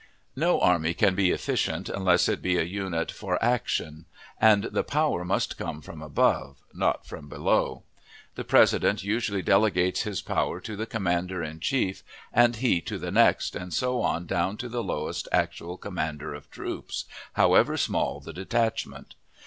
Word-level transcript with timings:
No 0.35 0.59
army 0.59 0.95
can 0.95 1.13
be 1.13 1.29
efficient 1.29 1.87
unless 1.87 2.27
it 2.27 2.41
be 2.41 2.57
a 2.57 2.63
unit 2.63 3.11
for 3.11 3.37
action; 3.39 4.05
and 4.39 4.63
the 4.63 4.83
power 4.83 5.23
must 5.23 5.59
come 5.59 5.79
from 5.79 6.01
above, 6.01 6.57
not 6.73 7.05
from 7.05 7.29
below: 7.29 7.83
the 8.33 8.43
President 8.43 9.03
usually 9.03 9.43
delegates 9.43 10.01
his 10.01 10.23
power 10.23 10.59
to 10.59 10.75
the 10.75 10.87
commander 10.87 11.43
in 11.43 11.59
chief, 11.59 12.01
and 12.33 12.55
he 12.55 12.81
to 12.81 12.97
the 12.97 13.11
next, 13.11 13.55
and 13.55 13.75
so 13.75 14.01
on 14.01 14.25
down 14.25 14.57
to 14.57 14.69
the 14.69 14.81
lowest 14.83 15.27
actual 15.31 15.77
commander 15.77 16.33
of 16.33 16.49
troops, 16.49 17.05
however 17.33 17.77
small 17.77 18.19
the 18.19 18.33
detachment. 18.33 19.13